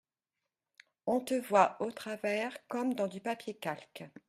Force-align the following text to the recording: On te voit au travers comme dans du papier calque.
On 1.05 1.19
te 1.19 1.35
voit 1.35 1.79
au 1.79 1.91
travers 1.91 2.57
comme 2.67 2.95
dans 2.95 3.05
du 3.07 3.19
papier 3.21 3.53
calque. 3.53 4.03